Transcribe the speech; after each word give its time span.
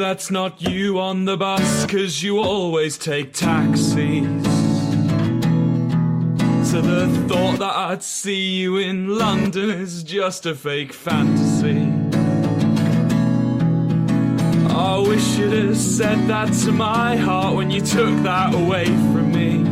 that's 0.00 0.30
not 0.30 0.62
you 0.62 0.98
on 0.98 1.26
the 1.26 1.36
bus, 1.36 1.84
cause 1.84 2.22
you 2.22 2.38
always 2.38 2.96
take 2.96 3.34
taxis. 3.34 4.24
So 6.66 6.80
the 6.80 7.06
thought 7.28 7.58
that 7.58 7.76
I'd 7.76 8.02
see 8.02 8.54
you 8.54 8.78
in 8.78 9.18
London 9.18 9.68
is 9.68 10.02
just 10.02 10.46
a 10.46 10.54
fake 10.54 10.94
fantasy. 10.94 11.86
I 14.74 14.98
wish 15.06 15.36
you'd 15.36 15.52
have 15.52 15.76
said 15.76 16.26
that 16.28 16.50
to 16.64 16.72
my 16.72 17.16
heart 17.16 17.54
when 17.56 17.70
you 17.70 17.82
took 17.82 18.22
that 18.22 18.54
away 18.54 18.86
from 18.86 19.32
me. 19.32 19.62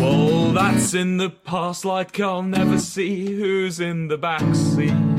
Well, 0.00 0.52
that's 0.52 0.92
in 0.92 1.16
the 1.16 1.30
past, 1.30 1.86
like 1.86 2.20
I'll 2.20 2.42
never 2.42 2.78
see 2.78 3.24
who's 3.24 3.80
in 3.80 4.08
the 4.08 4.18
backseat. 4.18 5.15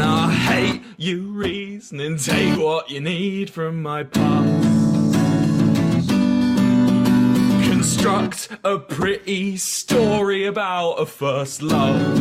And 0.00 0.08
I 0.08 0.32
hate 0.32 0.82
you 0.96 1.24
reasoning, 1.32 2.16
take 2.16 2.58
what 2.58 2.90
you 2.90 3.02
need 3.02 3.50
from 3.50 3.82
my 3.82 4.02
past. 4.02 4.64
Construct 7.68 8.48
a 8.64 8.78
pretty 8.78 9.58
story 9.58 10.46
about 10.46 10.92
a 10.92 11.04
first 11.04 11.60
love. 11.60 12.16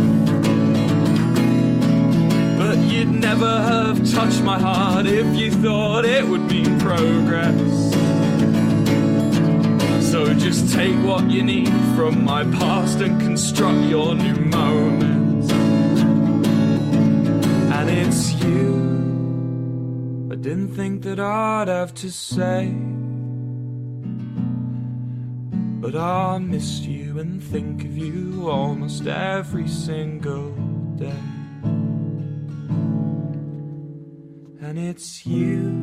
But 2.58 2.80
you'd 2.80 3.12
never 3.12 3.62
have 3.62 4.12
touched 4.12 4.44
my 4.44 4.60
heart 4.60 5.06
if 5.06 5.34
you 5.38 5.50
thought 5.50 6.04
it 6.04 6.28
would 6.28 6.52
mean 6.52 6.78
progress. 6.82 7.94
So 10.12 10.34
just 10.34 10.74
take 10.74 10.98
what 11.06 11.32
you 11.32 11.44
need 11.44 11.70
from 11.96 12.26
my 12.26 12.44
past 12.44 13.00
and 13.00 13.22
construct 13.22 13.88
your 13.88 14.16
new 14.16 14.36
moments. 14.36 15.19
It's 17.92 18.34
you. 18.44 18.76
I 20.32 20.36
didn't 20.36 20.76
think 20.76 21.02
that 21.06 21.20
I'd 21.20 21.68
have 21.68 21.92
to 21.96 22.12
say. 22.12 22.68
But 25.82 25.96
I 25.96 26.38
miss 26.38 26.82
you 26.82 27.18
and 27.18 27.42
think 27.42 27.84
of 27.86 27.98
you 27.98 28.48
almost 28.48 29.08
every 29.08 29.68
single 29.68 30.52
day. 30.98 31.24
And 34.62 34.78
it's 34.78 35.26
you. 35.26 35.74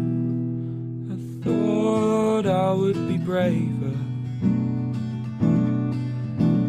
I 1.10 1.16
thought 1.42 2.46
I 2.46 2.70
would 2.70 3.08
be 3.08 3.18
braver. 3.18 3.96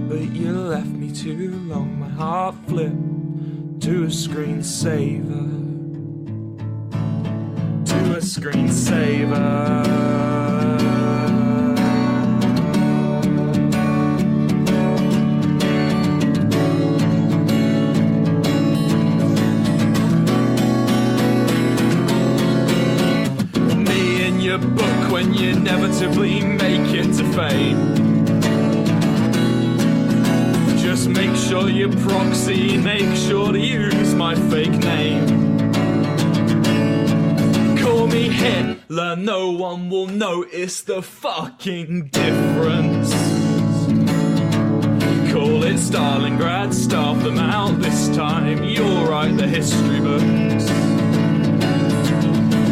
But 0.10 0.36
you 0.36 0.52
left 0.52 0.88
me 0.88 1.12
too 1.12 1.60
long, 1.68 2.00
my 2.00 2.10
heart 2.10 2.56
flipped 2.68 3.17
to 3.80 4.04
a 4.04 4.08
screensaver. 4.08 5.48
To 7.86 7.98
a 8.16 8.22
screensaver. 8.22 9.98
Your 24.40 24.60
book 24.60 25.12
when 25.12 25.34
you 25.34 25.50
inevitably 25.50 26.42
make 26.42 26.94
it 26.94 27.12
to 27.18 27.24
fame. 27.34 27.96
Just 30.78 31.10
make 31.10 31.36
sure 31.36 31.70
you 31.70 31.90
proxy, 31.90 32.78
make 32.78 33.14
sure 33.18 33.52
my 33.52 33.60
fake 34.58 34.80
name. 34.80 35.28
Call 37.78 38.08
me 38.08 38.28
Hitler, 38.28 39.16
no 39.16 39.52
one 39.52 39.88
will 39.88 40.08
notice 40.08 40.82
the 40.82 41.04
fucking 41.04 42.08
difference. 42.08 43.14
Call 45.32 45.64
it 45.64 45.76
Stalingrad, 45.76 46.74
starve 46.74 47.24
them 47.24 47.38
out 47.38 47.80
this 47.80 48.10
time. 48.16 48.64
You'll 48.64 49.06
write 49.06 49.38
the 49.38 49.46
history 49.46 50.00
books. 50.00 50.66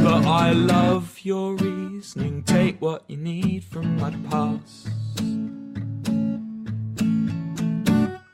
But 0.02 0.26
I 0.26 0.54
love 0.54 1.20
your 1.22 1.56
reasoning, 1.56 2.42
take 2.46 2.82
what 2.82 3.04
you 3.08 3.18
need 3.18 3.64
from 3.64 3.96
my 3.98 4.10
past. 4.32 4.90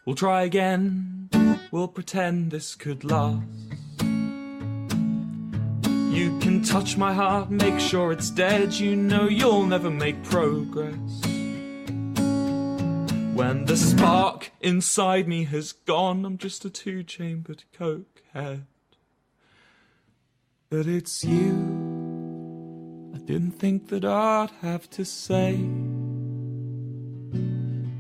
We'll 0.06 0.16
try 0.16 0.44
again, 0.44 1.11
we'll 1.72 1.88
pretend 1.88 2.52
this 2.52 2.76
could 2.76 3.04
last. 3.04 3.48
You 6.12 6.38
can 6.40 6.62
touch 6.62 6.98
my 6.98 7.14
heart, 7.14 7.50
make 7.50 7.80
sure 7.80 8.12
it's 8.12 8.30
dead, 8.30 8.74
you 8.74 8.96
know 8.96 9.28
you'll 9.28 9.66
never 9.66 9.90
make 9.90 10.22
progress. 10.24 11.22
When 13.34 13.66
the 13.66 13.78
spark 13.78 14.52
inside 14.60 15.28
me 15.28 15.46
has 15.46 15.72
gone, 15.72 16.26
I'm 16.26 16.38
just 16.38 16.66
a 16.66 16.70
two 16.70 17.02
chambered 17.04 17.64
coke 17.74 18.22
head. 18.34 18.66
But 20.70 20.86
it's 20.86 21.24
you. 21.24 21.54
I 23.16 23.20
didn't 23.20 23.52
think 23.52 23.88
that 23.88 24.04
I'd 24.06 24.52
have 24.62 24.90
to 24.92 25.06
say. 25.06 25.60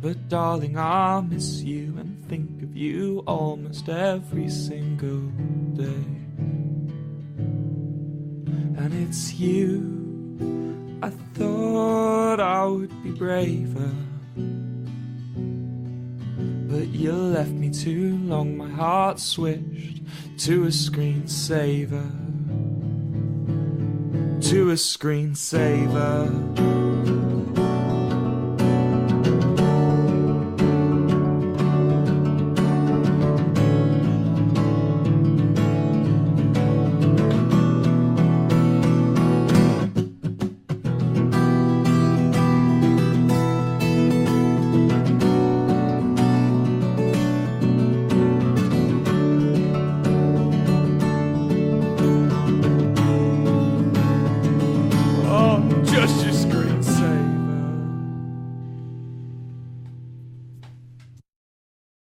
But 0.01 0.29
darling, 0.29 0.79
I 0.79 1.21
miss 1.21 1.61
you 1.61 1.95
and 1.99 2.27
think 2.27 2.63
of 2.63 2.75
you 2.75 3.23
almost 3.27 3.87
every 3.87 4.49
single 4.49 5.27
day. 5.77 6.07
And 8.81 9.07
it's 9.07 9.35
you. 9.35 10.97
I 11.03 11.11
thought 11.35 12.39
I 12.39 12.65
would 12.65 13.03
be 13.03 13.11
braver. 13.11 13.91
But 16.67 16.87
you 16.87 17.11
left 17.11 17.51
me 17.51 17.69
too 17.69 18.17
long, 18.23 18.57
my 18.57 18.69
heart 18.69 19.19
switched 19.19 20.01
to 20.39 20.63
a 20.63 20.69
screensaver. 20.69 22.09
To 24.49 24.71
a 24.71 24.73
screensaver. 24.73 26.80